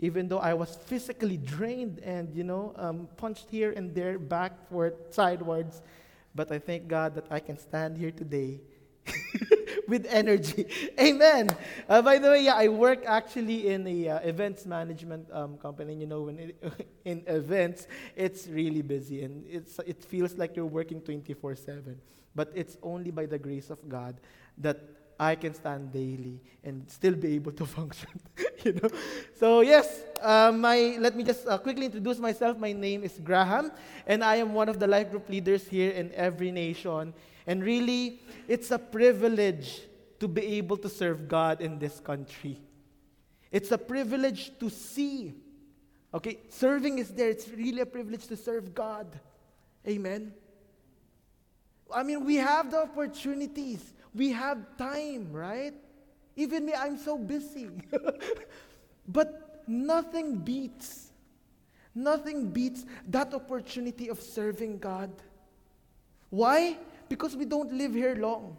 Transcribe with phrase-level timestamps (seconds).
[0.00, 4.96] even though I was physically drained and, you know, um, punched here and there, backward,
[5.10, 5.82] sidewards.
[6.34, 8.60] But I thank God that I can stand here today
[9.88, 10.66] with energy.
[11.00, 11.50] Amen.
[11.88, 15.94] Uh, by the way, yeah, I work actually in a uh, events management um, company.
[15.94, 17.86] You know, when it, in events,
[18.16, 21.96] it's really busy and it's it feels like you're working 24/7.
[22.34, 24.20] But it's only by the grace of God
[24.58, 24.78] that
[25.20, 28.08] I can stand daily and still be able to function.
[28.64, 28.88] you know.
[29.36, 32.56] So yes, uh, my let me just uh, quickly introduce myself.
[32.56, 33.70] My name is Graham,
[34.06, 37.12] and I am one of the life group leaders here in Every Nation.
[37.46, 39.82] And really, it's a privilege
[40.20, 42.58] to be able to serve God in this country.
[43.52, 45.34] It's a privilege to see.
[46.14, 47.28] Okay, serving is there.
[47.28, 49.20] It's really a privilege to serve God.
[49.86, 50.32] Amen.
[51.92, 53.92] I mean, we have the opportunities.
[54.14, 55.74] We have time, right?
[56.36, 57.68] Even me, I'm so busy.
[59.08, 61.10] but nothing beats,
[61.94, 65.10] nothing beats that opportunity of serving God.
[66.30, 66.78] Why?
[67.08, 68.56] Because we don't live here long,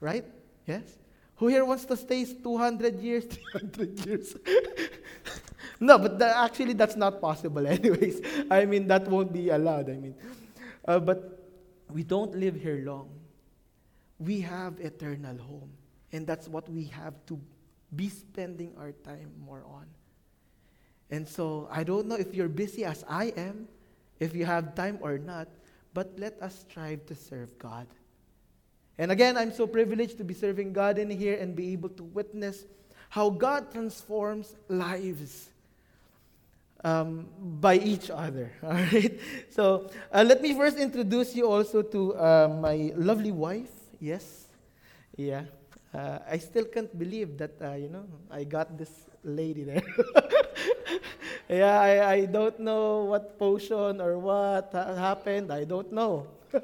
[0.00, 0.24] right?
[0.66, 0.98] Yes?
[1.36, 4.36] Who here wants to stay 200 years, 300 years?
[5.80, 8.20] no, but actually, that's not possible, anyways.
[8.50, 9.90] I mean, that won't be allowed.
[9.90, 10.14] I mean,
[10.86, 11.42] uh, but
[11.90, 13.10] we don't live here long.
[14.22, 15.70] We have eternal home.
[16.12, 17.40] And that's what we have to
[17.96, 19.86] be spending our time more on.
[21.10, 23.68] And so I don't know if you're busy as I am,
[24.20, 25.48] if you have time or not,
[25.92, 27.86] but let us strive to serve God.
[28.98, 32.02] And again, I'm so privileged to be serving God in here and be able to
[32.02, 32.64] witness
[33.08, 35.48] how God transforms lives
[36.84, 38.52] um, by each other.
[38.62, 39.20] All right.
[39.50, 43.81] So uh, let me first introduce you also to uh, my lovely wife.
[44.02, 44.50] Yes.
[45.16, 45.46] Yeah.
[45.94, 48.90] Uh, I still can't believe that uh, you know I got this
[49.22, 49.84] lady there.
[51.48, 55.52] yeah, I, I don't know what potion or what ha- happened.
[55.52, 56.26] I don't know.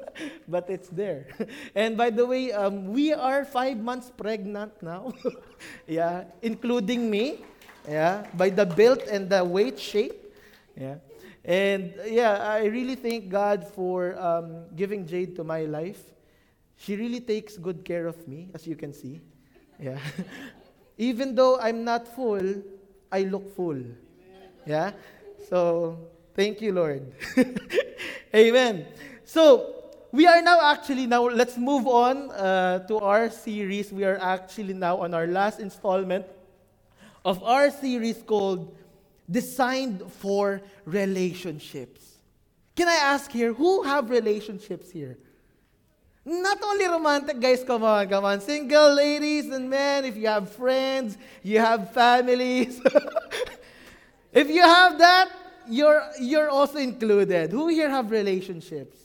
[0.47, 1.27] but it's there.
[1.75, 5.13] and by the way, um, we are five months pregnant now.
[5.87, 7.45] yeah, including me.
[7.87, 10.35] Yeah, by the build and the weight shape.
[10.75, 10.97] Yeah.
[11.45, 16.03] And yeah, I really thank God for um, giving Jade to my life.
[16.79, 19.19] She really takes good care of me, as you can see.
[19.77, 19.99] Yeah.
[20.97, 22.63] Even though I'm not full,
[23.11, 23.83] I look full.
[24.65, 24.91] Yeah.
[25.49, 25.97] So
[26.35, 27.11] thank you, Lord.
[28.35, 28.87] Amen.
[29.25, 29.75] So
[30.13, 33.91] we are now actually now let's move on uh, to our series.
[33.91, 36.25] We are actually now on our last installment
[37.25, 38.73] of our series called
[39.29, 42.23] "Designed for Relationships."
[42.75, 45.17] Can I ask here who have relationships here?
[46.29, 48.39] Not only romantic, guys, come on, come on.
[48.39, 52.79] Single ladies and men, if you have friends, you have families.
[54.31, 55.31] if you have that,
[55.67, 57.49] you're, you're also included.
[57.49, 58.95] Who here have relationships?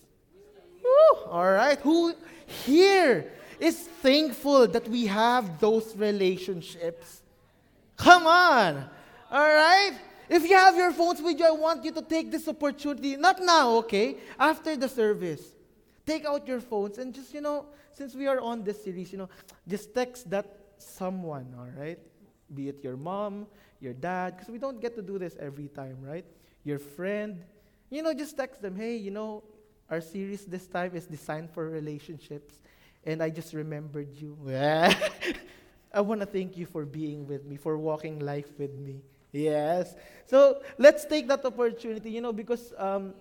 [0.83, 1.79] Woo, all right.
[1.81, 2.13] Who
[2.67, 7.23] here is thankful that we have those relationships?
[7.97, 8.85] Come on.
[9.31, 9.93] All right.
[10.29, 13.17] If you have your phones with you, I want you to take this opportunity.
[13.17, 14.19] Not now, okay?
[14.39, 15.54] After the service.
[16.07, 19.19] Take out your phones and just, you know, since we are on this series, you
[19.19, 19.29] know,
[19.67, 20.47] just text that
[20.79, 21.99] someone, all right?
[22.55, 23.47] Be it your mom,
[23.81, 26.25] your dad, because we don't get to do this every time, right?
[26.65, 27.43] Your friend.
[27.91, 29.43] You know, just text them, hey, you know,
[29.91, 32.59] our series this time is designed for relationships,
[33.05, 34.37] and I just remembered you.
[35.95, 39.01] I want to thank you for being with me, for walking life with me.
[39.31, 39.95] Yes.
[40.27, 43.15] So let's take that opportunity, you know, because, um,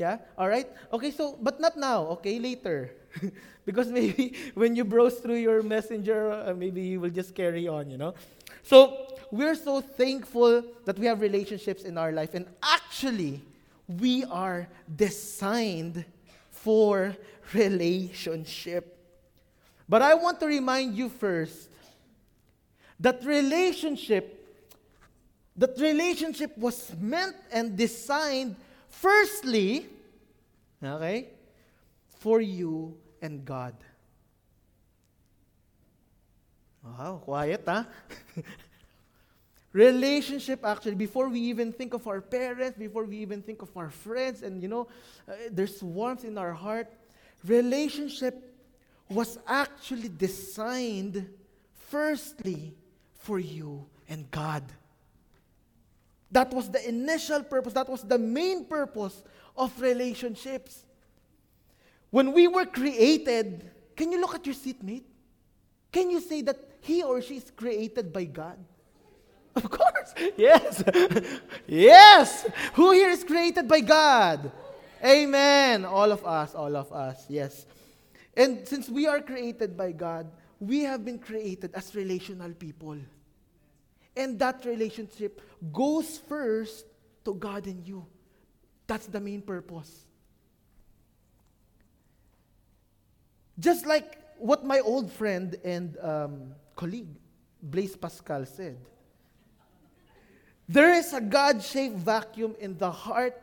[0.00, 0.66] yeah, all right.
[0.92, 2.90] Okay, so, but not now, okay, later.
[3.66, 7.90] because maybe when you browse through your messenger, uh, maybe you will just carry on,
[7.90, 8.14] you know.
[8.62, 13.42] So we're so thankful that we have relationships in our life, and actually,
[13.86, 14.66] we are
[14.96, 16.04] designed
[16.50, 17.14] for
[17.52, 18.96] relationship.
[19.88, 21.68] But I want to remind you first
[22.98, 24.38] that relationship
[25.56, 28.56] that relationship was meant and designed
[28.90, 29.86] firstly
[30.82, 31.28] okay
[32.18, 33.74] for you and God.
[36.84, 37.84] Wow, quiet, huh?
[39.72, 43.90] Relationship, actually, before we even think of our parents, before we even think of our
[43.90, 44.88] friends, and you know,
[45.28, 46.88] uh, there's warmth in our heart.
[47.46, 48.50] Relationship
[49.08, 51.28] was actually designed
[51.88, 52.74] firstly
[53.14, 54.64] for you and God.
[56.30, 59.22] That was the initial purpose, that was the main purpose
[59.56, 60.84] of relationships.
[62.10, 65.06] When we were created, can you look at your seatmate?
[65.92, 68.58] Can you say that he or she is created by God?
[69.56, 70.14] Of course.
[70.36, 70.82] yes.
[71.66, 72.48] yes.
[72.74, 74.50] Who here is created by God?
[75.04, 75.84] Amen.
[75.84, 77.26] All of us, all of us.
[77.28, 77.66] Yes.
[78.36, 80.30] And since we are created by God,
[80.60, 82.96] we have been created as relational people.
[84.20, 85.40] And that relationship
[85.72, 86.84] goes first
[87.24, 88.04] to God and you.
[88.86, 90.04] That's the main purpose.
[93.58, 97.08] Just like what my old friend and um, colleague,
[97.62, 98.76] Blaise Pascal, said
[100.68, 103.40] there is a God shaped vacuum in the heart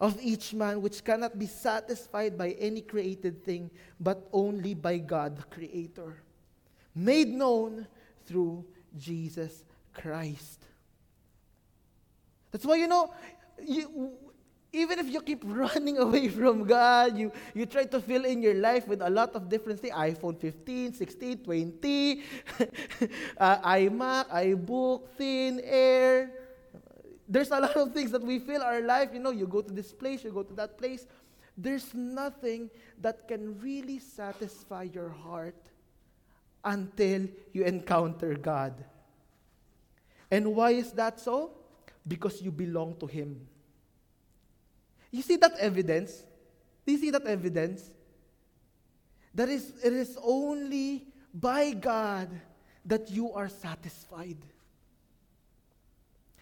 [0.00, 5.36] of each man which cannot be satisfied by any created thing, but only by God
[5.36, 6.22] the Creator,
[6.94, 7.88] made known
[8.24, 8.64] through
[8.96, 9.64] Jesus
[10.00, 10.64] Christ.
[12.52, 13.12] That's why, you know,
[13.62, 14.12] you,
[14.72, 18.54] even if you keep running away from God, you, you try to fill in your
[18.54, 22.22] life with a lot of different things iPhone 15, 16, 20,
[23.38, 26.30] uh, iMac, iBook, Thin Air.
[27.28, 29.10] There's a lot of things that we fill our life.
[29.12, 31.06] You know, you go to this place, you go to that place.
[31.58, 32.70] There's nothing
[33.00, 35.56] that can really satisfy your heart
[36.64, 38.84] until you encounter God.
[40.30, 41.52] And why is that so?
[42.06, 43.40] Because you belong to Him.
[45.10, 46.24] You see that evidence?
[46.84, 47.90] Do you see that evidence?
[49.34, 52.28] That is, it is only by God
[52.84, 54.38] that you are satisfied.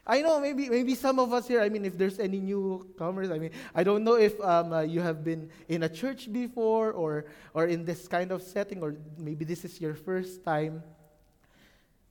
[0.06, 1.62] I know maybe maybe some of us here.
[1.62, 5.00] I mean, if there's any newcomers, I mean, I don't know if um, uh, you
[5.00, 9.46] have been in a church before or or in this kind of setting, or maybe
[9.46, 10.82] this is your first time.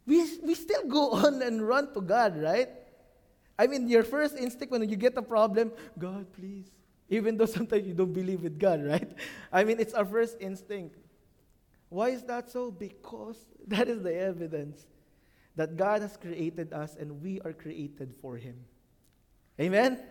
[0.06, 2.70] We we still go on and run to God, right?
[3.58, 6.72] I mean, your first instinct when you get a problem, God, please.
[7.10, 9.12] Even though sometimes you don't believe with God, right?
[9.52, 10.98] I mean, it's our first instinct.
[11.90, 12.72] Why is that so?
[12.72, 14.86] Because that is the evidence
[15.56, 18.56] that God has created us and we are created for Him.
[19.60, 20.02] Amen?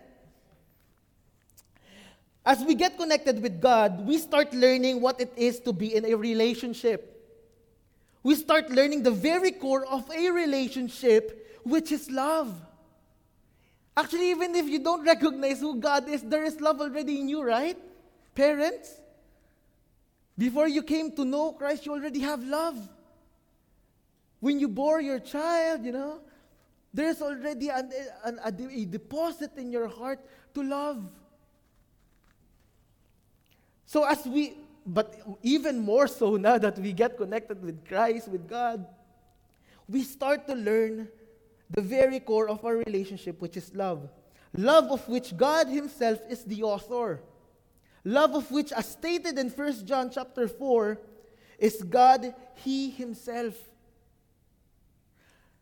[2.47, 6.05] As we get connected with God, we start learning what it is to be in
[6.05, 7.12] a relationship.
[8.23, 12.55] We start learning the very core of a relationship, which is love.
[13.97, 17.43] Actually, even if you don't recognize who God is, there is love already in you,
[17.43, 17.77] right?
[18.35, 19.01] Parents,
[20.39, 22.77] before you came to know Christ, you already have love.
[24.41, 26.21] When you bore your child, you know,
[26.95, 27.91] there's already an,
[28.25, 30.21] an, a, a deposit in your heart
[30.55, 31.05] to love.
[33.87, 34.55] So, as we,
[34.87, 38.87] but even more so now that we get connected with Christ, with God,
[39.89, 41.09] we start to learn
[41.71, 44.09] the very core of our relationship, which is love.
[44.55, 47.21] Love of which God Himself is the author.
[48.05, 50.99] Love of which, as stated in 1 John chapter 4,
[51.59, 53.55] is God, He Himself.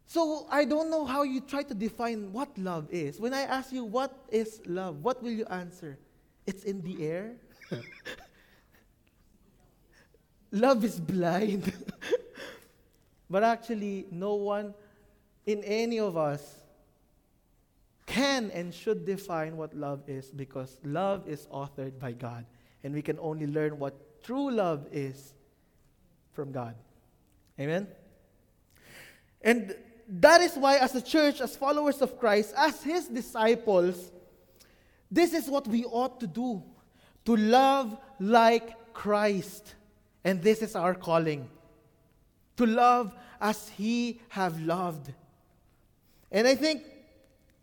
[0.07, 3.21] So I don't know how you try to define what love is.
[3.21, 5.99] When I ask you what is love, what will you answer?
[6.47, 7.37] It's in the air.
[10.53, 11.73] love is blind.
[13.31, 14.75] but actually, no one
[15.47, 16.61] in any of us
[18.07, 22.45] can and should define what love is because love is authored by God.
[22.83, 25.35] And we can only learn what true love is
[26.33, 26.75] from God.
[27.59, 27.87] Amen?
[29.43, 29.75] And
[30.09, 34.11] that is why, as a church, as followers of Christ, as His disciples,
[35.11, 36.63] this is what we ought to do
[37.27, 39.75] to love like Christ.
[40.25, 41.49] And this is our calling
[42.57, 45.13] to love as He have loved.
[46.31, 46.83] And I think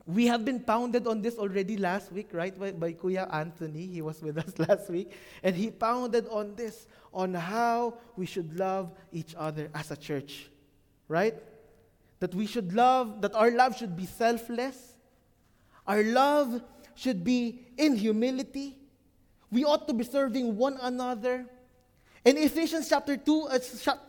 [0.07, 2.57] we have been pounded on this already last week, right?
[2.57, 3.85] By, by Kuya Anthony.
[3.87, 5.11] He was with us last week.
[5.43, 10.49] And he pounded on this, on how we should love each other as a church,
[11.09, 11.35] right?
[12.21, 14.95] That we should love, that our love should be selfless.
[15.85, 16.61] Our love
[16.95, 18.77] should be in humility.
[19.51, 21.45] We ought to be serving one another.
[22.27, 23.59] In Ephesians chapter 2, uh,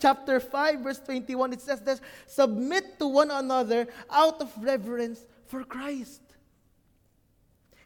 [0.01, 5.63] chapter 5, verse 21, it says this Submit to one another out of reverence for
[5.63, 6.21] Christ.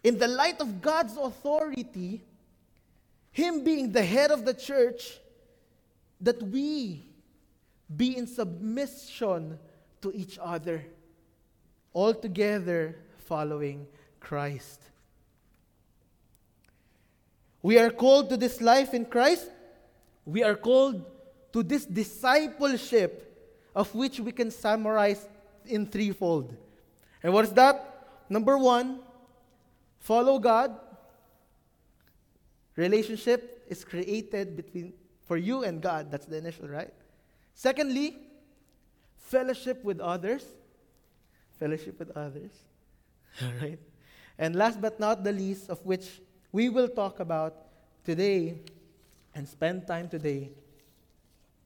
[0.02, 2.24] In the light of God's authority,
[3.30, 5.20] Him being the head of the church,
[6.22, 7.04] that we
[7.94, 9.58] be in submission
[10.00, 10.82] to each other,
[11.92, 12.96] all together
[13.26, 13.86] following
[14.18, 14.80] Christ.
[17.60, 19.50] We are called to this life in Christ.
[20.24, 21.04] We are called
[21.52, 23.28] to this discipleship,
[23.74, 25.26] of which we can summarize
[25.66, 26.56] in threefold.
[27.22, 28.24] And what is that?
[28.28, 29.00] Number one,
[29.98, 30.78] follow God.
[32.76, 34.94] Relationship is created between
[35.26, 36.10] for you and God.
[36.10, 36.92] That's the initial, right?
[37.54, 38.18] Secondly,
[39.18, 40.44] fellowship with others.
[41.58, 42.50] fellowship with others.
[43.42, 43.78] All right?
[44.36, 47.54] And last but not the least, of which we will talk about
[48.04, 48.58] today
[49.34, 50.50] and spend time today,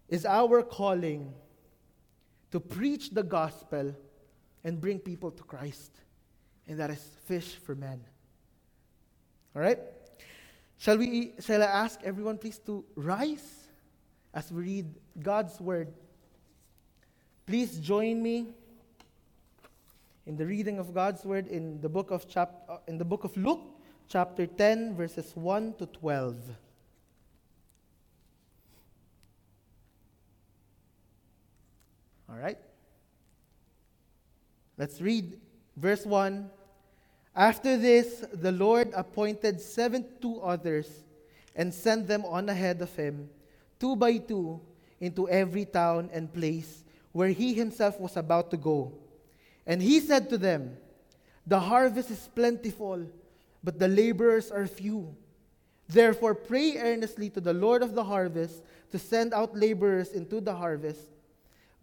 [0.09, 1.33] is our calling
[2.51, 3.95] to preach the gospel
[4.65, 5.93] and bring people to Christ.
[6.69, 8.01] And that is fish for men.
[9.55, 9.79] All right?
[10.79, 13.69] Shall we shall I ask everyone please to rise
[14.35, 15.89] as we read God's word?
[17.47, 18.49] Please join me
[20.27, 23.25] in the reading of God's word in the book of chap- uh, in the book
[23.25, 23.63] of Luke
[24.09, 26.37] chapter 10 verses 1 to 12.
[32.37, 32.59] All right?
[34.77, 35.41] Let's read
[35.75, 36.51] verse 1.
[37.35, 40.87] After this, the Lord appointed 72 others
[41.55, 43.31] and sent them on ahead of him,
[43.81, 44.61] two by two,
[45.01, 48.93] into every town and place where he himself was about to go.
[49.67, 50.77] And he said to them,
[51.47, 53.07] The harvest is plentiful,
[53.65, 55.17] but the laborers are few.
[55.89, 58.63] Therefore, pray earnestly to the Lord of the harvest
[58.93, 61.09] to send out laborers into the harvest.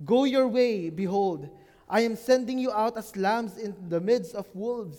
[0.03, 1.49] Go your way, behold,
[1.89, 4.97] I am sending you out as lambs in the midst of wolves.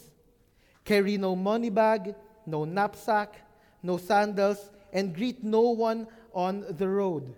[0.85, 2.15] Carry no money bag,
[2.47, 3.35] no knapsack,
[3.83, 7.35] no sandals, and greet no one on the road.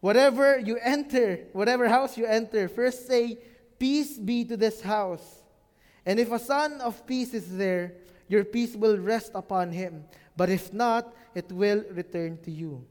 [0.00, 3.38] Whatever you enter, whatever house you enter, first say,
[3.78, 5.42] Peace be to this house.
[6.06, 7.94] And if a son of peace is there,
[8.28, 10.04] your peace will rest upon him.
[10.36, 12.84] But if not, it will return to you.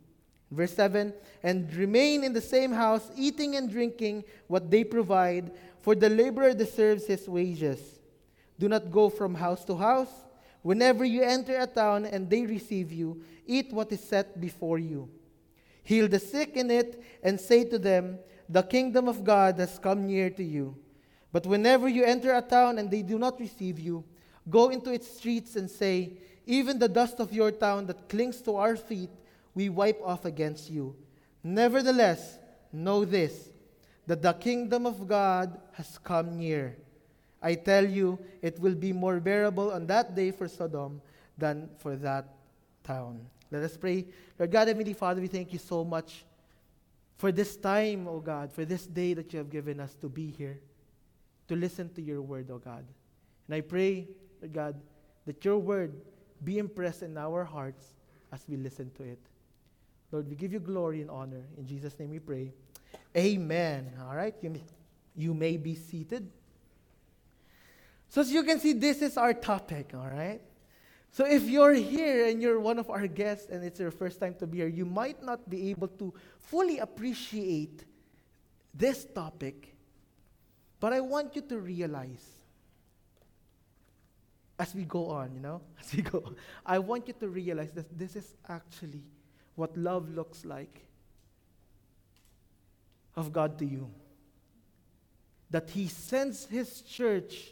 [0.52, 5.96] Verse 7 And remain in the same house, eating and drinking what they provide, for
[5.96, 7.80] the laborer deserves his wages.
[8.60, 10.12] Do not go from house to house.
[10.62, 15.10] Whenever you enter a town and they receive you, eat what is set before you.
[15.84, 20.06] Heal the sick in it, and say to them, The kingdom of God has come
[20.06, 20.76] near to you.
[21.32, 24.04] But whenever you enter a town and they do not receive you,
[24.50, 28.58] go into its streets and say, Even the dust of your town that clings to
[28.58, 29.10] our feet,
[29.54, 30.96] we wipe off against you.
[31.44, 32.40] Nevertheless,
[32.72, 33.50] know this
[34.08, 36.76] that the kingdom of God has come near.
[37.42, 41.02] I tell you, it will be more bearable on that day for Sodom
[41.38, 42.28] than for that
[42.84, 43.22] town.
[43.52, 44.06] Let us pray.
[44.38, 46.26] Lord God, Heavenly Father, we thank you so much
[47.18, 50.32] for this time, O God, for this day that you have given us to be
[50.32, 50.60] here,
[51.48, 52.86] to listen to your word, O God.
[53.48, 54.08] And I pray,
[54.42, 54.82] Lord God,
[55.26, 55.94] that your word
[56.44, 57.94] be impressed in our hearts
[58.32, 59.20] as we listen to it.
[60.12, 61.44] Lord, we give you glory and honor.
[61.58, 62.52] In Jesus' name we pray.
[63.16, 63.92] Amen.
[64.08, 64.64] All right, you may,
[65.16, 66.30] you may be seated.
[68.10, 70.42] So, as you can see, this is our topic, all right?
[71.12, 74.36] So, if you're here and you're one of our guests and it's your first time
[74.40, 77.86] to be here, you might not be able to fully appreciate
[78.74, 79.76] this topic.
[80.80, 82.42] But I want you to realize
[84.62, 87.98] as we go on, you know, as we go, I want you to realize that
[87.98, 89.02] this is actually
[89.62, 90.88] what love looks like
[93.16, 93.92] of God to you.
[95.52, 97.52] That He sends His church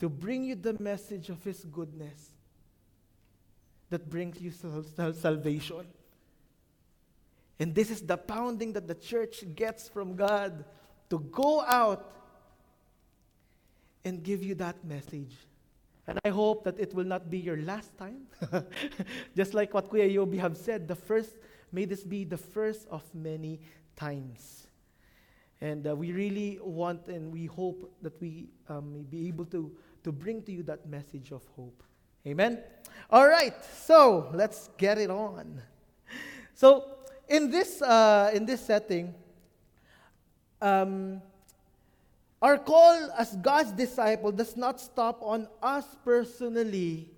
[0.00, 2.30] to bring you the message of His goodness
[3.88, 4.52] that brings you
[5.14, 5.86] salvation.
[7.58, 10.62] And this is the pounding that the church gets from God
[11.08, 12.12] to go out
[14.04, 15.34] and give you that message.
[16.06, 18.26] And I hope that it will not be your last time.
[19.36, 21.36] Just like what Kuya Yobi have said, the first,
[21.70, 23.60] may this be the first of many
[23.94, 24.66] times.
[25.60, 29.70] And uh, we really want and we hope that we um, may be able to,
[30.02, 31.84] to bring to you that message of hope.
[32.26, 32.58] Amen?
[33.10, 35.62] All right, so let's get it on.
[36.54, 36.84] So,
[37.28, 39.14] in this, uh, in this setting,
[40.60, 41.22] um,
[42.42, 47.08] our call as God's disciple does not stop on us personally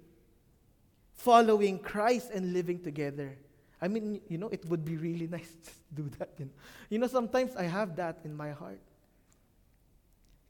[1.15, 3.39] following Christ and living together.
[3.81, 6.29] I mean, you know, it would be really nice to do that.
[6.39, 6.51] You know,
[6.91, 8.81] you know sometimes I have that in my heart.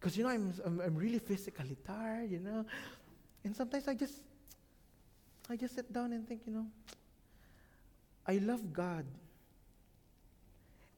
[0.00, 2.66] Because, you know, I'm, I'm, I'm really physically tired, you know.
[3.44, 4.20] And sometimes I just,
[5.48, 6.66] I just sit down and think, you know,
[8.26, 9.06] I love God.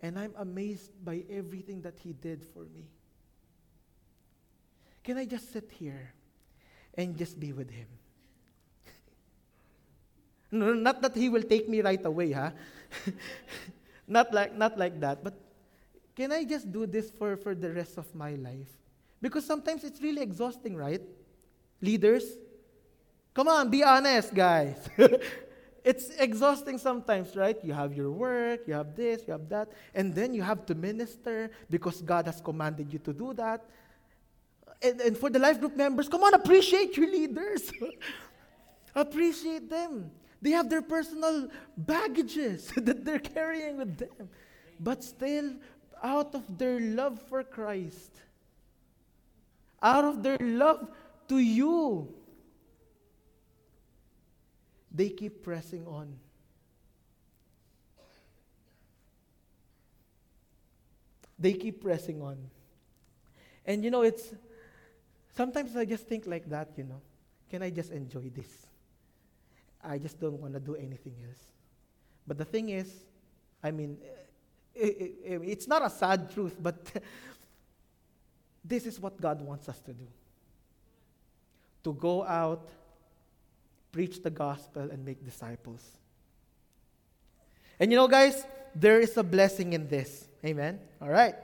[0.00, 2.88] And I'm amazed by everything that He did for me.
[5.06, 6.10] Can I just sit here
[6.98, 7.86] and just be with Him?
[10.50, 12.50] no, not that He will take me right away, huh?
[14.08, 15.38] not, like, not like that, but
[16.16, 18.66] can I just do this for, for the rest of my life?
[19.22, 21.02] Because sometimes it's really exhausting, right?
[21.80, 22.24] Leaders?
[23.32, 24.88] Come on, be honest, guys.
[25.84, 27.56] it's exhausting sometimes, right?
[27.62, 30.74] You have your work, you have this, you have that, and then you have to
[30.74, 33.64] minister because God has commanded you to do that
[34.82, 37.72] and, and for the life group members, come on, appreciate your leaders.
[38.94, 40.10] appreciate them.
[40.42, 44.28] They have their personal baggages that they're carrying with them.
[44.78, 45.54] But still,
[46.02, 48.10] out of their love for Christ,
[49.82, 50.88] out of their love
[51.28, 52.12] to you,
[54.92, 56.16] they keep pressing on.
[61.38, 62.38] They keep pressing on.
[63.66, 64.34] And you know, it's
[65.36, 67.00] sometimes I just think like that, you know.
[67.50, 68.66] Can I just enjoy this?
[69.82, 71.38] I just don't want to do anything else.
[72.26, 72.92] But the thing is,
[73.62, 73.98] I mean,
[74.74, 76.76] it, it, it's not a sad truth, but
[78.64, 80.06] this is what God wants us to do
[81.84, 82.68] to go out,
[83.92, 85.88] preach the gospel, and make disciples.
[87.78, 90.26] And you know, guys, there is a blessing in this.
[90.44, 90.80] Amen?
[91.00, 91.36] All right.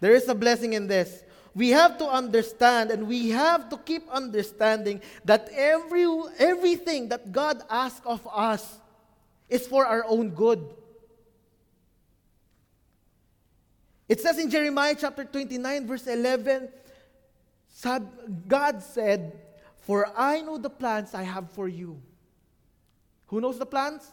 [0.00, 1.22] There is a blessing in this.
[1.54, 6.06] We have to understand and we have to keep understanding that every,
[6.38, 8.78] everything that God asks of us
[9.48, 10.64] is for our own good.
[14.08, 16.68] It says in Jeremiah chapter 29, verse 11,
[18.48, 19.38] God said,
[19.80, 22.00] For I know the plans I have for you.
[23.26, 24.10] Who knows the plans?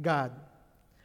[0.00, 0.32] God.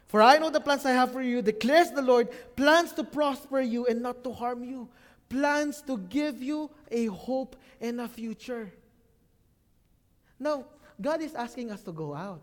[0.08, 3.62] For I know the plans I have for you, declares the Lord, plans to prosper
[3.62, 4.90] you and not to harm you,
[5.30, 8.72] plans to give you a hope and a future.
[10.40, 10.66] Now,
[11.00, 12.42] God is asking us to go out.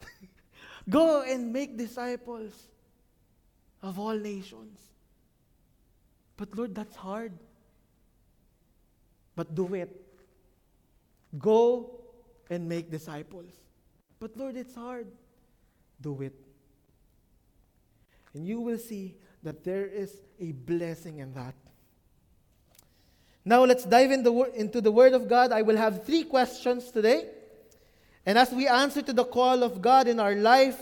[0.88, 2.52] go and make disciples
[3.82, 4.78] of all nations.
[6.36, 7.32] But Lord, that's hard.
[9.34, 10.04] But do it.
[11.36, 12.00] Go
[12.48, 13.52] and make disciples.
[14.20, 15.08] But Lord, it's hard.
[16.00, 16.34] Do it.
[18.34, 21.54] And you will see that there is a blessing in that.
[23.48, 25.52] Now let's dive in the, into the Word of God.
[25.52, 27.30] I will have three questions today.
[28.26, 30.78] And as we answer to the call of God in our life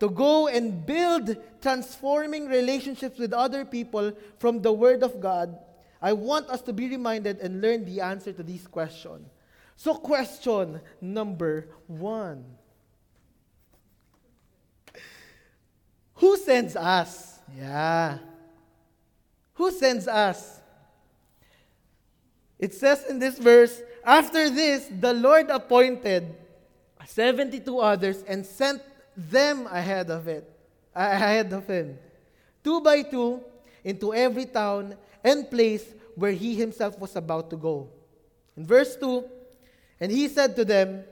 [0.00, 5.56] to go and build transforming relationships with other people from the Word of God,
[6.02, 9.28] I want us to be reminded and learn the answer to these questions.
[9.76, 12.44] So, question number one
[16.14, 17.38] Who sends us?
[17.56, 18.18] Yeah.
[19.54, 20.57] Who sends us?
[22.58, 26.34] It says in this verse, after this, the Lord appointed
[27.06, 28.82] 72 others and sent
[29.16, 30.48] them ahead of it,
[30.94, 31.98] ahead of him,
[32.62, 33.42] two by two,
[33.84, 34.94] into every town
[35.24, 37.88] and place where he himself was about to go.
[38.56, 39.24] In verse 2,
[40.00, 41.04] and he said to them,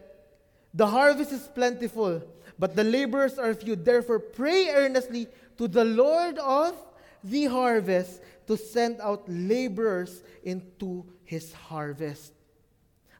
[0.75, 2.23] The harvest is plentiful,
[2.59, 3.77] but the laborers are few.
[3.77, 5.29] Therefore, pray earnestly
[5.59, 6.75] to the Lord of
[7.23, 12.33] the harvest to send out laborers into his harvest.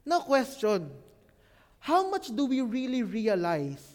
[0.05, 0.91] Now, question
[1.79, 3.85] How much do we really realize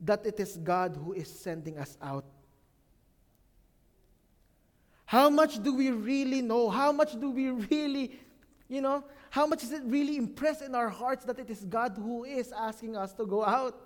[0.00, 2.24] that it is God who is sending us out?
[5.06, 6.68] How much do we really know?
[6.68, 8.18] How much do we really,
[8.68, 11.94] you know, how much is it really impressed in our hearts that it is God
[11.96, 13.80] who is asking us to go out?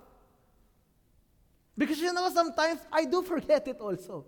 [1.77, 4.25] Because you know, sometimes I do forget it also.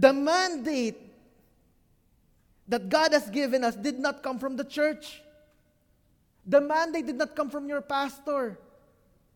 [0.00, 0.96] The mandate
[2.66, 5.20] that God has given us did not come from the church.
[6.46, 8.58] The mandate did not come from your pastor.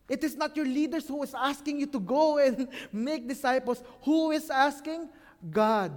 [0.08, 3.82] It is not your leaders who is asking you to go and make disciples.
[4.04, 5.10] Who is asking?
[5.50, 5.92] God.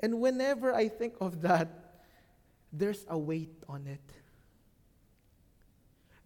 [0.00, 1.68] And whenever I think of that,
[2.72, 4.00] there's a weight on it.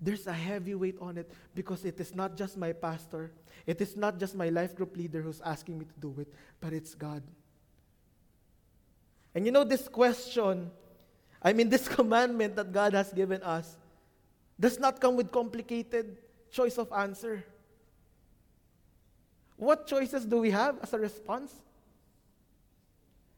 [0.00, 3.32] There's a heavy weight on it because it is not just my pastor,
[3.66, 6.72] it is not just my life group leader who's asking me to do it, but
[6.72, 7.22] it's God.
[9.34, 10.70] And you know, this question,
[11.42, 13.76] I mean, this commandment that God has given us,
[14.58, 16.16] does not come with complicated
[16.50, 17.44] choice of answer.
[19.56, 21.54] What choices do we have as a response?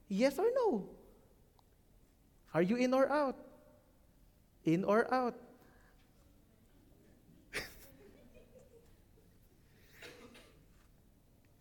[0.08, 0.88] Yes or no?
[2.54, 3.36] Are you in or out?
[4.64, 5.34] In or out?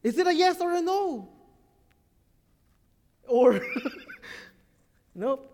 [0.03, 1.29] Is it a yes or a no?
[3.27, 3.61] Or,
[5.15, 5.47] nope.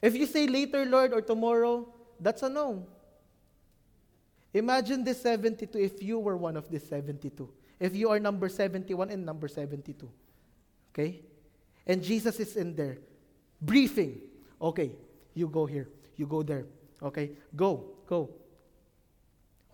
[0.00, 1.88] If you say later, Lord, or tomorrow,
[2.18, 2.86] that's a no.
[4.54, 7.48] Imagine this 72 if you were one of these 72.
[7.78, 10.08] If you are number 71 and number 72.
[10.92, 11.20] Okay?
[11.86, 12.98] And Jesus is in there.
[13.60, 14.20] Briefing.
[14.60, 14.92] Okay,
[15.34, 15.88] you go here.
[16.16, 16.66] You go there.
[17.02, 17.30] Okay?
[17.56, 17.84] Go.
[18.06, 18.30] Go.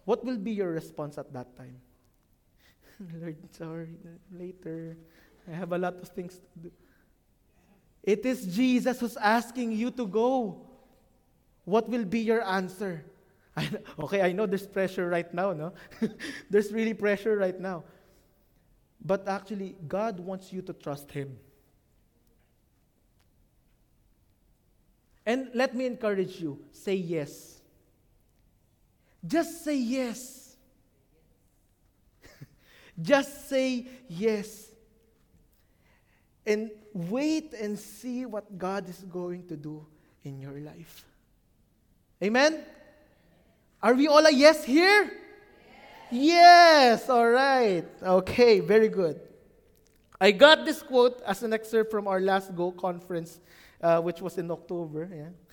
[0.05, 1.77] What will be your response at that time?
[3.21, 3.97] Lord, sorry,
[4.33, 4.97] later.
[5.51, 6.73] I have a lot of things to do.
[8.03, 10.67] It is Jesus who's asking you to go.
[11.65, 13.05] What will be your answer?
[13.57, 15.73] I, okay, I know there's pressure right now, no?
[16.51, 17.85] there's really pressure right now.
[19.05, 21.37] But actually, God wants you to trust Him.
[25.27, 27.61] And let me encourage you say yes.
[29.27, 30.48] Just say yes.
[33.01, 34.71] Just say yes.
[36.45, 39.87] And wait and see what God is going to do
[40.25, 41.05] in your life.
[42.23, 42.65] Amen?
[43.83, 45.13] Are we all a yes here?
[46.11, 47.05] Yes.
[47.05, 47.09] yes.
[47.09, 47.85] All right.
[48.03, 49.21] Okay, very good.
[50.21, 53.39] I got this quote as an excerpt from our last Go conference,
[53.81, 55.09] uh, which was in October.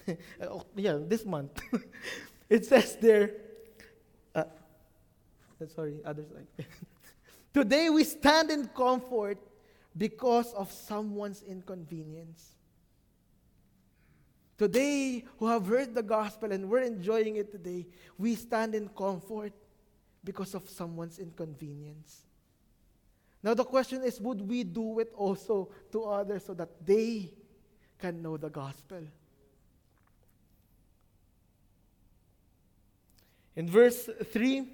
[0.07, 1.61] Yeah, uh, yeah this month.
[2.49, 3.31] it says there,
[4.33, 4.45] uh,
[5.75, 6.65] sorry, other side.
[7.55, 9.37] Today we stand in comfort
[9.95, 12.51] because of someone's inconvenience.
[14.57, 17.87] Today, who have heard the gospel and we're enjoying it today,
[18.17, 19.53] we stand in comfort
[20.21, 22.23] because of someone's inconvenience.
[23.41, 27.31] Now, the question is would we do it also to others so that they
[27.97, 29.01] can know the gospel?
[33.55, 34.67] In verse 3,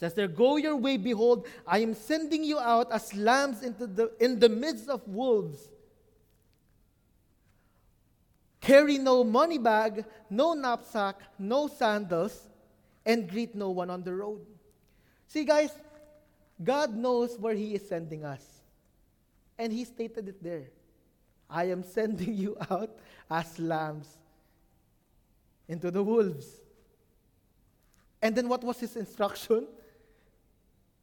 [0.00, 4.10] says there, Go your way, behold, I am sending you out as lambs into the,
[4.18, 5.60] in the midst of wolves.
[8.62, 12.48] Carry no money bag, no knapsack, no sandals,
[13.04, 14.40] and greet no one on the road.
[15.28, 15.72] See, guys,
[16.64, 18.42] God knows where He is sending us.
[19.58, 20.70] And He stated it there.
[21.50, 22.96] I am sending you out
[23.30, 24.08] as lambs
[25.68, 26.46] into the wolves.
[28.22, 29.66] And then what was his instruction?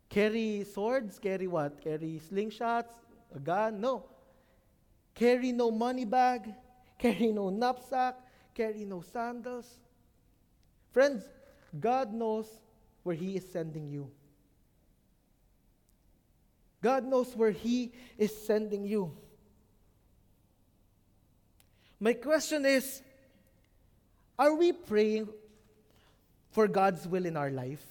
[0.09, 1.19] Carry swords?
[1.19, 1.81] Carry what?
[1.81, 2.93] Carry slingshots?
[3.35, 3.81] A gun?
[3.81, 4.05] No.
[5.13, 6.53] Carry no money bag.
[6.99, 8.15] Carry no knapsack.
[8.53, 9.67] Carry no sandals.
[10.91, 11.23] Friends,
[11.79, 12.47] God knows
[13.03, 14.09] where He is sending you.
[16.81, 19.11] God knows where He is sending you.
[21.99, 23.01] My question is
[24.37, 25.27] Are we praying
[26.51, 27.83] for God's will in our life?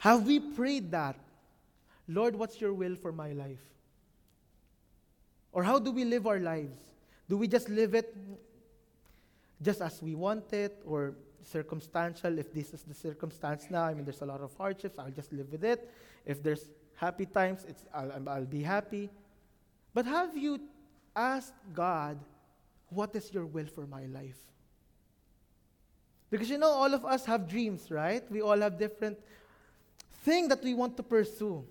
[0.00, 1.16] Have we prayed that?
[2.08, 3.60] Lord, what's your will for my life?
[5.52, 6.78] Or how do we live our lives?
[7.28, 8.16] Do we just live it
[9.60, 12.38] just as we want it or circumstantial?
[12.38, 15.32] If this is the circumstance now, I mean, there's a lot of hardships, I'll just
[15.34, 15.90] live with it.
[16.24, 19.10] If there's happy times, it's, I'll, I'll be happy.
[19.92, 20.60] But have you
[21.14, 22.18] asked God,
[22.88, 24.38] what is your will for my life?
[26.30, 28.22] Because you know, all of us have dreams, right?
[28.30, 29.18] We all have different
[30.22, 31.64] thing that we want to pursue,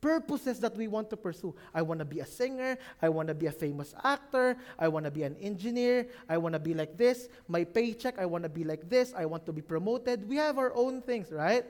[0.00, 1.54] purposes that we want to pursue.
[1.72, 2.76] I want to be a singer.
[3.00, 4.56] I want to be a famous actor.
[4.78, 6.08] I want to be an engineer.
[6.28, 7.28] I want to be like this.
[7.48, 9.14] My paycheck, I want to be like this.
[9.16, 10.28] I want to be promoted.
[10.28, 11.64] We have our own things, right?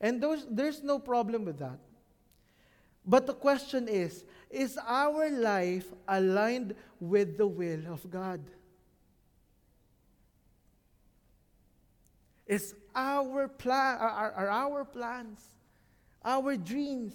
[0.00, 1.78] And those, there's no problem with that.
[3.04, 8.40] But the question is is our life aligned with the will of God?
[12.52, 15.40] Is our plan, are, are our plans,
[16.22, 17.14] our dreams,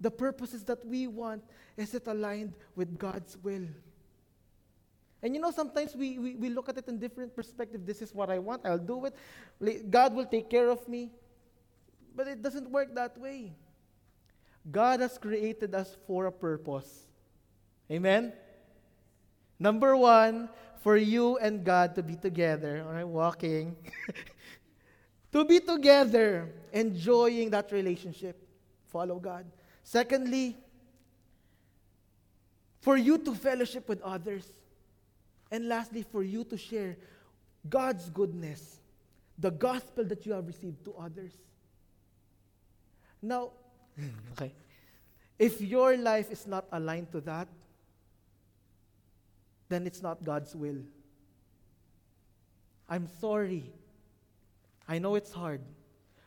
[0.00, 1.42] the purposes that we want,
[1.76, 3.66] is it aligned with God's will?
[5.20, 7.84] And you know, sometimes we, we, we look at it in different perspective.
[7.84, 9.90] This is what I want, I'll do it.
[9.90, 11.10] God will take care of me.
[12.14, 13.56] But it doesn't work that way.
[14.70, 17.08] God has created us for a purpose.
[17.90, 18.32] Amen?
[19.58, 20.48] Number one,
[20.82, 23.74] for you and God to be together, all right, walking.
[25.32, 28.36] to be together, enjoying that relationship.
[28.86, 29.44] Follow God.
[29.82, 30.56] Secondly,
[32.80, 34.46] for you to fellowship with others.
[35.50, 36.96] And lastly, for you to share
[37.68, 38.80] God's goodness,
[39.38, 41.32] the gospel that you have received to others.
[43.20, 43.50] Now,
[44.32, 44.52] okay.
[45.38, 47.48] If your life is not aligned to that,
[49.68, 50.82] then it's not God's will.
[52.88, 53.70] I'm sorry.
[54.88, 55.60] I know it's hard.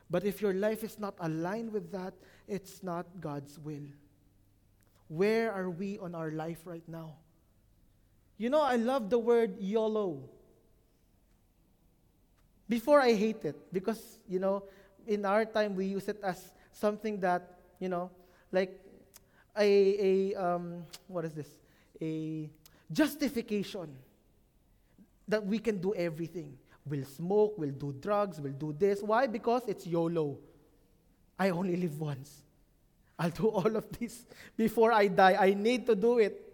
[0.08, 2.14] But if your life is not aligned with that,
[2.46, 3.88] it's not God's will.
[5.08, 7.16] Where are we on our life right now?
[8.38, 10.28] You know, I love the word YOLO.
[12.68, 14.64] Before I hate it because, you know,
[15.06, 18.10] in our time we use it as something that, you know,
[18.52, 18.80] like
[19.58, 21.48] a, a um, what is this?
[22.00, 22.48] A
[22.90, 23.94] justification
[25.28, 26.56] that we can do everything.
[26.84, 29.02] We'll smoke, we'll do drugs, we'll do this.
[29.02, 29.26] Why?
[29.26, 30.38] Because it's YOLO.
[31.38, 32.42] I only live once.
[33.18, 35.36] I'll do all of this before I die.
[35.38, 36.52] I need to do it.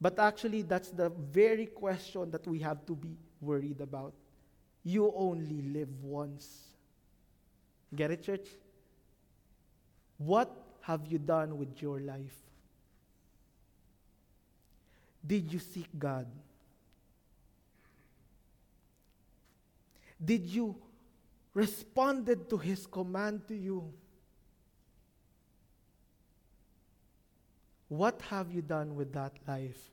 [0.00, 4.12] But actually, that's the very question that we have to be worried about.
[4.84, 6.68] You only live once.
[7.94, 8.48] Get it, church?
[10.18, 10.50] What
[10.82, 12.36] have you done with your life?
[15.26, 16.26] Did you seek God?
[20.24, 20.76] Did you
[21.54, 23.92] responded to his command to you?
[27.88, 29.90] What have you done with that life?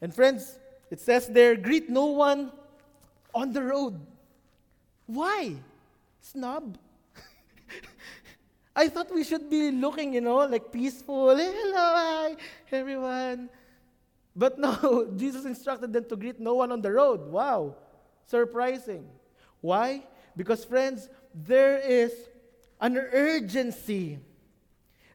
[0.00, 0.58] And friends,
[0.90, 2.52] it says there, greet no one
[3.34, 3.98] on the road.
[5.06, 5.54] Why?
[6.20, 6.76] Snob.
[8.76, 11.36] I thought we should be looking, you know, like peaceful.
[11.36, 12.36] Hello, hi,
[12.70, 13.48] everyone.
[14.34, 17.28] But no, Jesus instructed them to greet no one on the road.
[17.28, 17.76] Wow.
[18.26, 19.08] Surprising.
[19.60, 20.04] Why?
[20.36, 22.12] Because, friends, there is
[22.80, 24.18] an urgency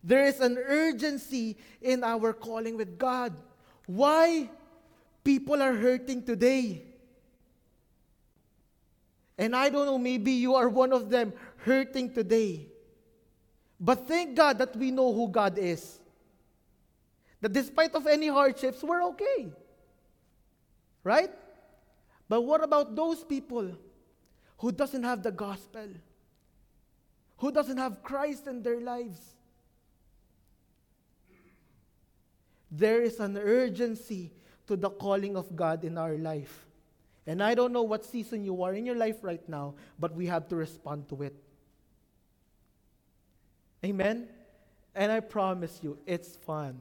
[0.03, 3.35] there is an urgency in our calling with God.
[3.85, 4.49] Why
[5.23, 6.83] people are hurting today?
[9.37, 12.67] And I don't know, maybe you are one of them hurting today.
[13.79, 15.99] But thank God that we know who God is.
[17.41, 19.51] That despite of any hardships, we're okay.
[21.03, 21.31] Right?
[22.27, 23.71] But what about those people
[24.57, 25.87] who doesn't have the gospel?
[27.37, 29.19] Who doesn't have Christ in their lives?
[32.69, 34.31] There is an urgency
[34.67, 36.67] to the calling of God in our life.
[37.25, 40.27] And I don't know what season you are in your life right now, but we
[40.27, 41.35] have to respond to it.
[43.83, 44.27] Amen?
[44.93, 46.77] And I promise you, it's fun.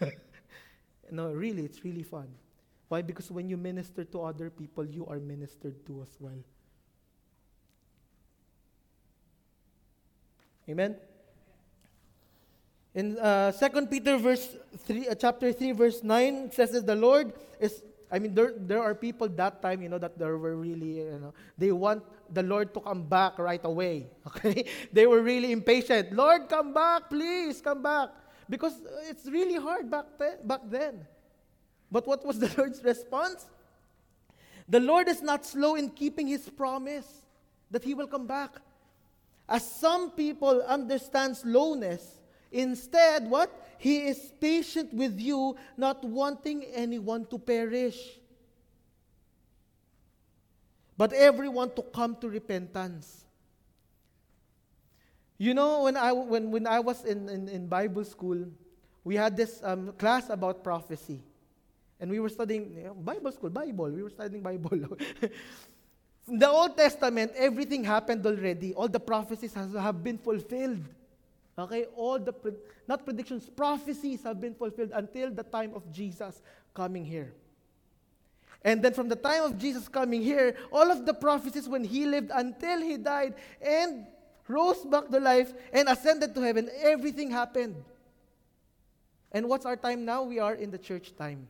[1.10, 2.28] no, really, it's really fun.
[2.88, 3.02] Why?
[3.02, 6.40] Because when you minister to other people, you are ministered to as well.
[10.68, 10.96] Amen?
[12.94, 16.94] In uh, 2 Peter verse 3, uh, chapter 3, verse 9, it says that the
[16.94, 20.56] Lord is, I mean, there, there are people that time, you know, that they were
[20.56, 24.08] really, you know, they want the Lord to come back right away.
[24.26, 24.64] Okay?
[24.92, 26.12] they were really impatient.
[26.12, 28.10] Lord, come back, please, come back.
[28.48, 31.06] Because uh, it's really hard back, then, back then.
[31.90, 33.46] But what was the Lord's response?
[34.68, 37.22] The Lord is not slow in keeping his promise
[37.70, 38.56] that he will come back.
[39.48, 42.18] As some people understand slowness,
[42.50, 43.50] Instead, what?
[43.78, 48.18] He is patient with you, not wanting anyone to perish,
[50.96, 53.24] but everyone to come to repentance.
[55.38, 58.44] You know, when I, when, when I was in, in, in Bible school,
[59.04, 61.22] we had this um, class about prophecy.
[62.00, 63.90] And we were studying you know, Bible school, Bible.
[63.90, 64.98] We were studying Bible.
[66.28, 68.74] the Old Testament, everything happened already.
[68.74, 70.82] All the prophecies has, have been fulfilled.
[71.56, 72.52] Okay, all the, pre-
[72.86, 76.40] not predictions, prophecies have been fulfilled until the time of Jesus
[76.72, 77.32] coming here.
[78.62, 82.06] And then from the time of Jesus coming here, all of the prophecies when he
[82.06, 84.06] lived until he died and
[84.48, 87.84] rose back to life and ascended to heaven, everything happened.
[89.30, 90.22] And what's our time now?
[90.22, 91.48] We are in the church time.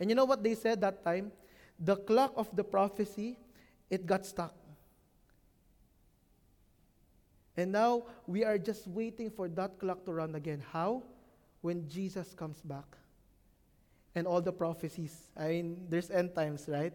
[0.00, 1.32] And you know what they said that time?
[1.78, 3.38] The clock of the prophecy,
[3.88, 4.54] it got stuck.
[7.56, 10.62] And now we are just waiting for that clock to run again.
[10.72, 11.02] How?
[11.60, 12.96] When Jesus comes back.
[14.14, 15.14] And all the prophecies.
[15.36, 16.92] I mean, there's end times, right?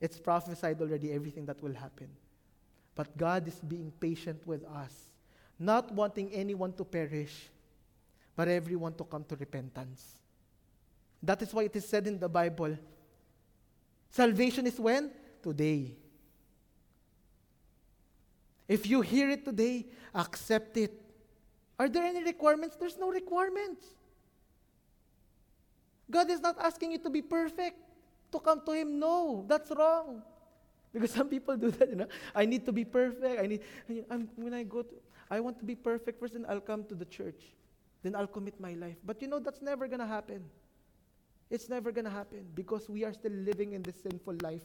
[0.00, 2.08] It's prophesied already everything that will happen.
[2.98, 4.92] But God is being patient with us,
[5.56, 7.46] not wanting anyone to perish,
[8.34, 10.18] but everyone to come to repentance.
[11.22, 12.76] That is why it is said in the Bible
[14.10, 15.12] salvation is when?
[15.40, 15.94] Today.
[18.66, 21.00] If you hear it today, accept it.
[21.78, 22.74] Are there any requirements?
[22.74, 23.86] There's no requirements.
[26.10, 27.78] God is not asking you to be perfect
[28.32, 28.98] to come to Him.
[28.98, 30.20] No, that's wrong.
[30.92, 32.08] Because some people do that, you know.
[32.34, 33.40] I need to be perfect.
[33.40, 33.60] I need,
[34.10, 34.94] I'm, when I go to,
[35.30, 37.42] I want to be perfect first, then I'll come to the church.
[38.02, 38.96] Then I'll commit my life.
[39.04, 40.44] But you know, that's never going to happen.
[41.50, 44.64] It's never going to happen because we are still living in this sinful life.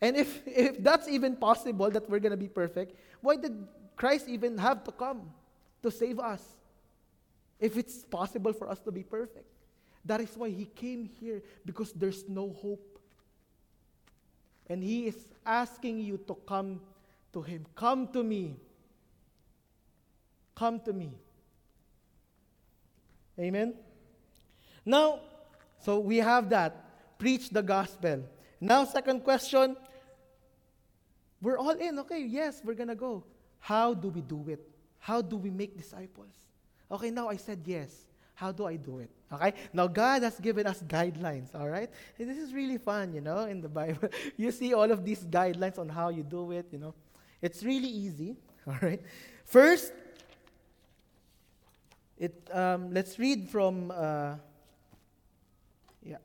[0.00, 4.28] And if, if that's even possible that we're going to be perfect, why did Christ
[4.28, 5.30] even have to come
[5.82, 6.42] to save us?
[7.58, 9.44] If it's possible for us to be perfect.
[10.04, 12.89] That is why he came here because there's no hope.
[14.70, 16.80] And he is asking you to come
[17.32, 17.66] to him.
[17.74, 18.54] Come to me.
[20.54, 21.10] Come to me.
[23.36, 23.74] Amen.
[24.86, 25.20] Now,
[25.80, 27.18] so we have that.
[27.18, 28.22] Preach the gospel.
[28.60, 29.76] Now, second question
[31.42, 31.98] We're all in.
[32.00, 33.24] Okay, yes, we're going to go.
[33.58, 34.60] How do we do it?
[34.98, 36.34] How do we make disciples?
[36.90, 38.06] Okay, now I said yes.
[38.40, 39.10] How do I do it?
[39.30, 39.52] Okay?
[39.70, 41.90] Now, God has given us guidelines, all right?
[42.18, 44.08] And this is really fun, you know, in the Bible.
[44.38, 46.94] you see all of these guidelines on how you do it, you know.
[47.42, 49.02] It's really easy, all right?
[49.44, 49.92] First,
[52.16, 54.36] it, um, let's read from, uh,
[56.02, 56.16] yeah.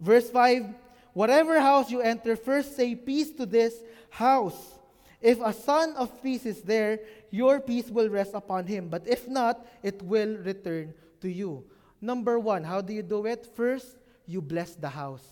[0.00, 0.74] Verse 5
[1.12, 3.74] Whatever house you enter, first say peace to this
[4.10, 4.77] house.
[5.20, 7.00] If a son of peace is there,
[7.30, 8.88] your peace will rest upon him.
[8.88, 11.64] But if not, it will return to you.
[12.00, 13.46] Number one, how do you do it?
[13.56, 15.26] First, you bless the house,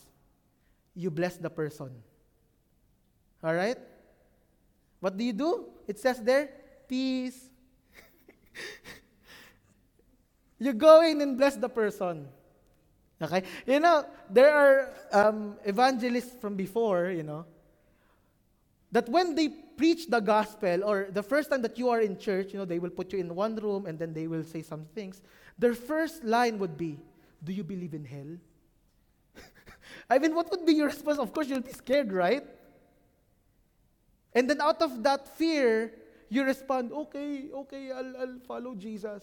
[0.94, 1.90] you bless the person.
[3.44, 3.79] All right?
[4.99, 5.66] What do you do?
[5.87, 6.51] It says there,
[6.88, 7.49] peace.
[10.59, 12.27] you go in and bless the person.
[13.22, 13.44] Okay?
[13.66, 17.44] You know, there are um, evangelists from before, you know,
[18.90, 22.52] that when they preach the gospel, or the first time that you are in church,
[22.52, 24.84] you know, they will put you in one room and then they will say some
[24.94, 25.22] things.
[25.58, 26.98] Their first line would be,
[27.44, 28.36] Do you believe in hell?
[30.10, 31.18] I mean, what would be your response?
[31.18, 32.44] Of course, you'll be scared, right?
[34.34, 35.92] And then out of that fear,
[36.28, 39.22] you respond, Okay, okay, I'll, I'll follow Jesus.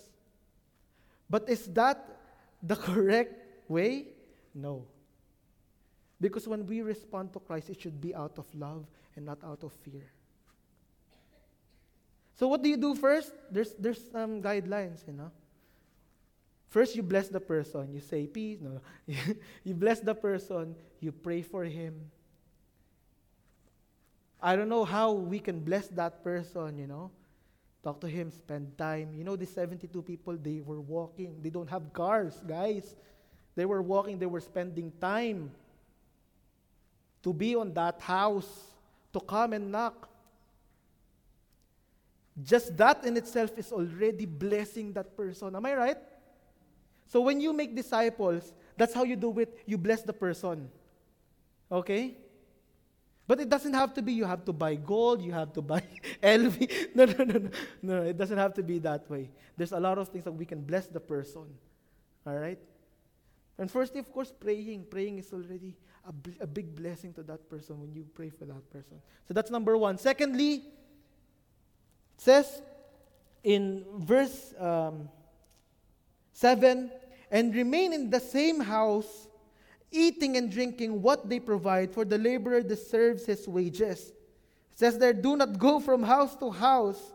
[1.30, 2.20] But is that
[2.62, 4.08] the correct way?
[4.54, 4.86] No.
[6.22, 8.86] Because when we respond to Christ, it should be out of love
[9.16, 10.12] and not out of fear.
[12.36, 13.32] So what do you do first?
[13.52, 15.32] There's there's some guidelines, you know.
[16.70, 17.94] First, you bless the person.
[17.94, 18.58] You say peace.
[18.60, 18.82] No,
[19.64, 20.76] you bless the person.
[21.00, 22.10] You pray for him.
[24.42, 27.12] I don't know how we can bless that person, you know.
[27.84, 29.14] Talk to him, spend time.
[29.14, 31.38] You know, the 72 people, they were walking.
[31.42, 32.96] They don't have cars, guys.
[33.56, 35.52] They were walking, they were spending time
[37.22, 38.50] to be on that house,
[39.14, 40.10] to come and knock.
[42.42, 45.56] Just that in itself is already blessing that person.
[45.56, 45.98] Am I right?
[47.08, 49.60] So when you make disciples, that's how you do it.
[49.66, 50.70] You bless the person.
[51.72, 52.18] Okay?
[53.28, 55.84] But it doesn't have to be you have to buy gold, you have to buy
[56.24, 56.72] LV.
[56.96, 57.50] No, no, no, no.
[57.82, 59.30] No, it doesn't have to be that way.
[59.56, 61.46] There's a lot of things that we can bless the person.
[62.26, 62.60] All right?
[63.58, 64.88] And firstly, of course, praying.
[64.90, 65.76] Praying is already
[66.08, 68.98] a, bl- a big blessing to that person when you pray for that person.
[69.28, 69.98] So that's number one.
[69.98, 70.64] Secondly,
[72.18, 72.62] says
[73.44, 75.10] in verse um,
[76.34, 76.92] 7
[77.32, 79.28] and remain in the same house,
[79.92, 84.14] eating and drinking what they provide, for the laborer deserves his wages.
[84.72, 87.14] It says there, do not go from house to house.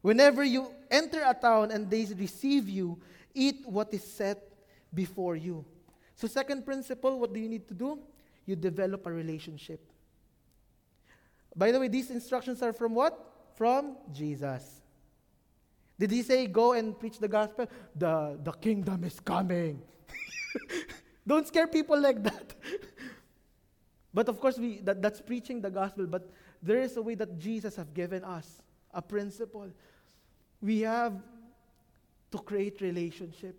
[0.00, 2.98] Whenever you enter a town and they receive you,
[3.34, 4.38] eat what is set
[4.94, 5.64] before you.
[6.14, 7.98] So, second principle, what do you need to do?
[8.46, 9.80] You develop a relationship.
[11.54, 13.27] By the way, these instructions are from what?
[13.58, 14.62] From Jesus.
[15.98, 17.66] Did he say, go and preach the gospel?
[17.96, 19.82] The, the kingdom is coming.
[21.26, 22.54] Don't scare people like that.
[24.14, 26.30] but of course, we, that, that's preaching the gospel, but
[26.62, 28.62] there is a way that Jesus has given us
[28.94, 29.68] a principle.
[30.62, 31.14] We have
[32.30, 33.56] to create relationship.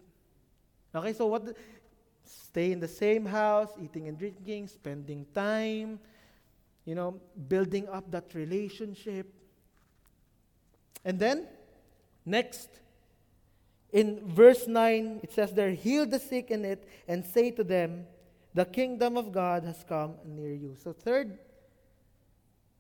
[0.96, 1.58] Okay, so what?
[2.24, 6.00] Stay in the same house, eating and drinking, spending time,
[6.86, 9.34] you know, building up that relationship.
[11.04, 11.48] And then,
[12.26, 12.70] next,
[13.92, 18.06] in verse 9, it says there, heal the sick in it and say to them,
[18.54, 20.76] the kingdom of God has come near you.
[20.84, 21.38] So, third,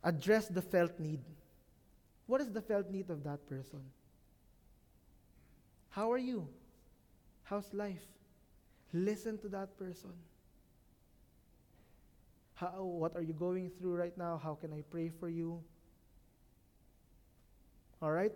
[0.04, 1.22] address the felt need.
[2.28, 3.82] What is the felt need of that person?
[5.90, 6.48] How are you?
[7.44, 8.06] How's life?
[8.94, 10.12] Listen to that person.
[12.54, 14.40] How, what are you going through right now?
[14.44, 15.64] How can I pray for you?
[18.02, 18.32] All right?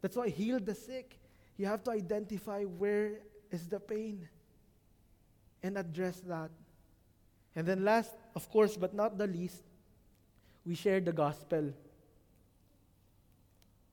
[0.00, 1.18] That's why heal the sick.
[1.56, 3.18] You have to identify where
[3.50, 4.28] is the pain
[5.62, 6.50] and address that.
[7.56, 9.62] And then, last, of course, but not the least,
[10.64, 11.72] we share the gospel.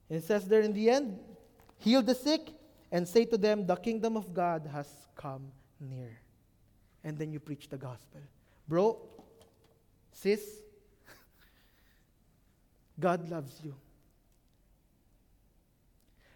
[0.10, 1.20] It says there in the end,
[1.80, 2.50] heal the sick
[2.92, 6.20] and say to them, The kingdom of God has come near.
[7.04, 8.22] And then you preach the gospel.
[8.68, 9.00] Bro,
[10.12, 10.42] sis,
[13.00, 13.76] God loves you.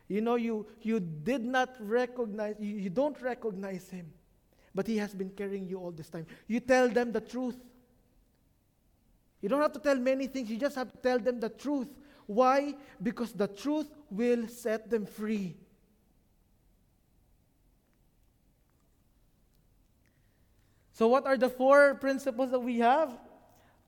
[0.10, 4.12] You know, you, you did not recognize, you, you don't recognize Him,
[4.74, 6.26] but He has been carrying you all this time.
[6.48, 7.56] You tell them the truth.
[9.40, 11.88] You don't have to tell many things, you just have to tell them the truth.
[12.26, 12.74] Why?
[13.02, 15.56] Because the truth will set them free.
[20.92, 23.18] So, what are the four principles that we have?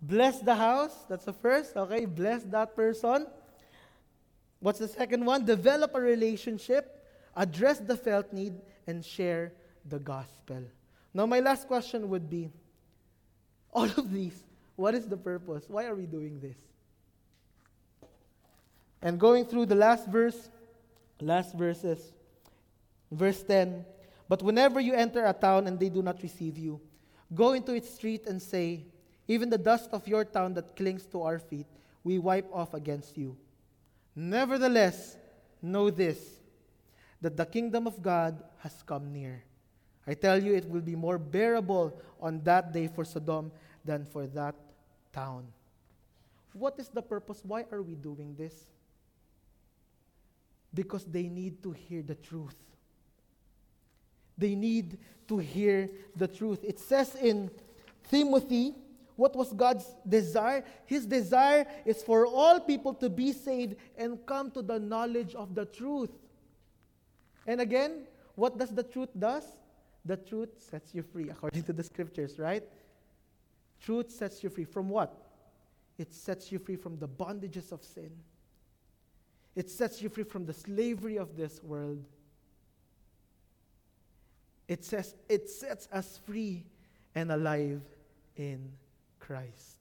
[0.02, 0.96] Bless the house.
[1.10, 1.76] That's the first.
[1.76, 3.28] Okay, bless that person.
[4.62, 5.44] What's the second one?
[5.44, 7.04] Develop a relationship,
[7.36, 8.54] address the felt need,
[8.88, 9.54] and share
[9.86, 10.64] the gospel.
[11.14, 12.50] Now, my last question would be
[13.74, 14.44] all of these,
[14.76, 15.66] what is the purpose?
[15.68, 16.58] Why are we doing this?
[19.02, 20.50] And going through the last verse,
[21.20, 22.14] last verses,
[23.12, 23.84] verse 10
[24.30, 26.80] But whenever you enter a town and they do not receive you,
[27.34, 28.86] go into its street and say,
[29.28, 31.68] Even the dust of your town that clings to our feet,
[32.04, 33.36] we wipe off against you.
[34.16, 35.18] Nevertheless,
[35.62, 36.18] know this
[37.22, 39.44] that the kingdom of God has come near.
[40.08, 43.52] I tell you, it will be more bearable on that day for Sodom
[43.86, 44.56] than for that
[45.14, 45.46] town.
[46.54, 47.42] What is the purpose?
[47.46, 48.66] Why are we doing this?
[50.74, 52.56] Because they need to hear the truth.
[54.38, 54.98] They need
[55.28, 56.64] to hear the truth.
[56.64, 57.52] It says in
[58.10, 58.74] Timothy,
[59.22, 60.64] what was God's desire?
[60.88, 65.54] His desire is for all people to be saved and come to the knowledge of
[65.54, 66.10] the truth.
[67.46, 69.44] And again, what does the truth does?
[70.06, 72.64] The truth sets you free according to the scriptures, right?
[73.80, 75.16] Truth sets you free from what?
[76.00, 78.10] It sets you free from the bondages of sin.
[79.56, 82.04] It sets you free from the slavery of this world.
[84.68, 86.66] It says it sets us free
[87.14, 87.82] and alive
[88.36, 88.72] in
[89.22, 89.78] Christ.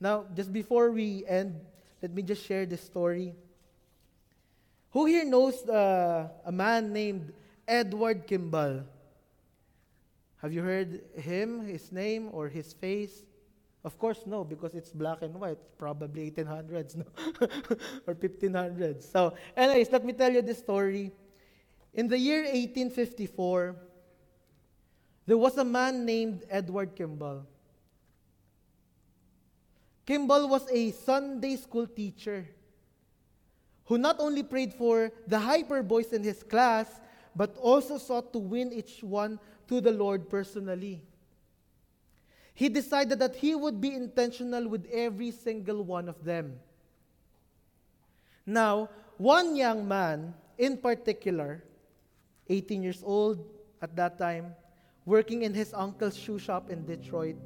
[0.00, 1.60] Now, just before we end,
[2.02, 3.34] let me just share this story.
[4.90, 7.32] Who here knows uh, a man named
[7.66, 8.82] Edward Kimball?
[10.42, 13.22] Have you heard him, his name, or his face?
[13.84, 15.58] Of course, no, because it's black and white.
[15.78, 17.06] Probably 1800s, no?
[18.06, 19.10] or 1500s.
[19.10, 21.12] So, anyways, let me tell you this story.
[21.94, 23.76] In the year 1854,
[25.26, 27.46] there was a man named Edward Kimball.
[30.04, 32.46] Kimball was a Sunday school teacher
[33.86, 37.00] who not only prayed for the hyper boys in his class,
[37.34, 41.02] but also sought to win each one to the Lord personally.
[42.54, 46.58] He decided that he would be intentional with every single one of them.
[48.44, 51.62] Now, one young man in particular,
[52.48, 53.44] 18 years old
[53.80, 54.54] at that time,
[55.04, 57.36] working in his uncle's shoe shop in Detroit.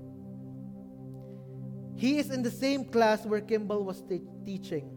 [1.97, 4.03] He is in the same class where Kimball was
[4.45, 4.91] teaching.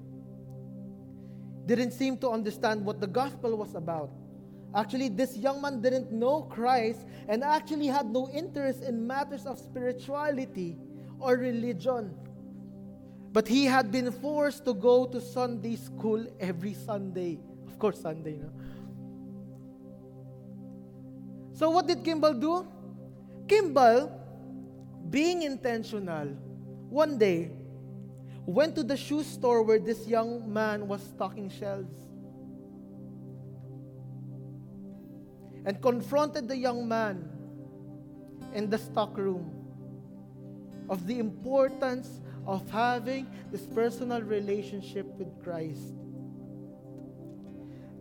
[1.65, 4.11] Didn't seem to understand what the gospel was about.
[4.75, 9.57] Actually, this young man didn't know Christ and actually had no interest in matters of
[9.57, 10.77] spirituality
[11.19, 12.13] or religion.
[13.31, 17.39] But he had been forced to go to Sunday school every Sunday.
[17.67, 18.49] Of course, Sunday, no?
[21.59, 22.65] So, what did Kimball do?
[23.45, 24.09] Kimball,
[25.09, 26.27] being intentional,
[26.87, 27.51] one day
[28.45, 31.91] went to the shoe store where this young man was stocking shelves
[35.65, 37.29] and confronted the young man
[38.53, 39.51] in the stockroom
[40.89, 45.91] of the importance of having this personal relationship with Christ.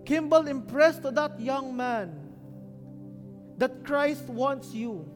[0.07, 2.28] Kimball impressed that young man
[3.59, 5.07] that Christ wants you,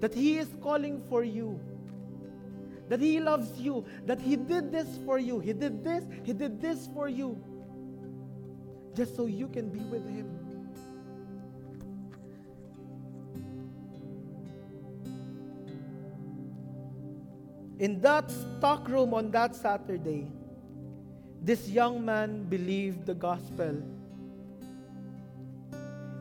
[0.00, 1.60] that He is calling for you,
[2.88, 6.60] that He loves you, that He did this for you, He did this, He did
[6.60, 7.36] this for you,
[8.94, 10.38] just so you can be with Him.
[17.80, 20.30] In that stock room on that Saturday,
[21.40, 23.82] this young man believed the gospel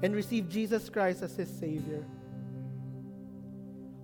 [0.04, 2.04] and receive Jesus Christ as his Savior.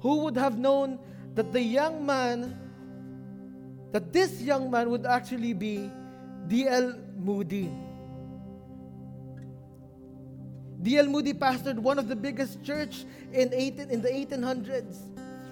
[0.02, 1.00] Who would have known
[1.36, 2.58] that the young man,
[3.92, 5.90] that this young man would actually be
[6.48, 6.96] D.L.
[7.18, 7.72] Moody?
[10.82, 11.08] D.L.
[11.08, 14.98] Moody pastored one of the biggest church in, 18, in the 1800s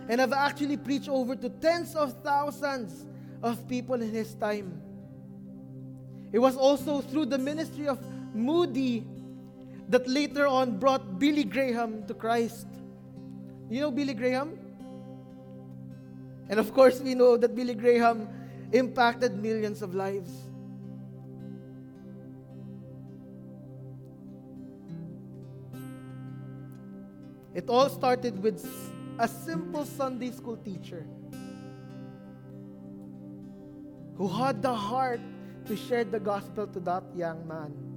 [0.07, 3.05] and have actually preached over to tens of thousands
[3.41, 4.81] of people in his time.
[6.31, 7.99] It was also through the ministry of
[8.33, 9.05] Moody
[9.89, 12.67] that later on brought Billy Graham to Christ.
[13.69, 14.57] You know Billy Graham?
[16.49, 18.27] And of course, we know that Billy Graham
[18.71, 20.31] impacted millions of lives.
[27.53, 28.65] It all started with
[29.17, 31.07] a simple Sunday school teacher
[34.17, 35.21] who had the heart
[35.65, 37.94] to share the gospel to that young man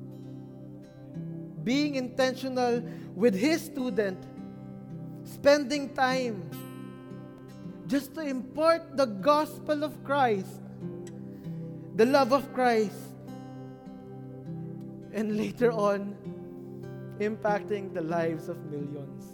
[1.69, 2.81] being intentional
[3.15, 4.17] with his student,
[5.25, 6.49] spending time
[7.87, 10.63] just to impart the gospel of Christ,
[11.95, 12.97] the love of Christ,
[15.13, 16.17] and later on,
[17.21, 19.29] impacting the lives of millions.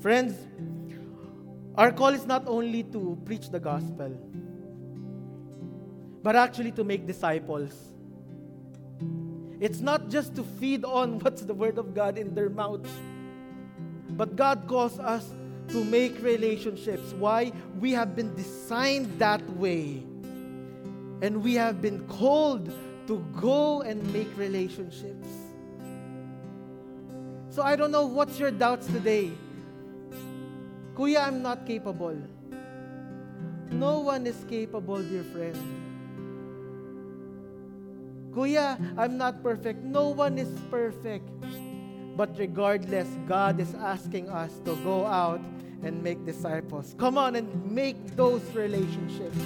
[0.00, 0.34] Friends,
[1.76, 4.10] our call is not only to preach the gospel,
[6.20, 7.91] but actually to make disciples.
[9.62, 12.90] It's not just to feed on what's the word of God in their mouths,
[14.10, 15.30] but God calls us
[15.68, 17.12] to make relationships.
[17.12, 17.52] Why?
[17.78, 20.02] We have been designed that way.
[21.22, 22.72] And we have been called
[23.06, 25.28] to go and make relationships.
[27.50, 29.30] So I don't know what's your doubts today.
[30.96, 32.18] Kuya, I'm not capable.
[33.70, 35.81] No one is capable, dear friend.
[38.32, 39.84] Kuya, I'm not perfect.
[39.84, 41.28] No one is perfect.
[42.16, 45.40] But regardless, God is asking us to go out
[45.82, 46.94] and make disciples.
[46.98, 49.36] Come on and make those relationships.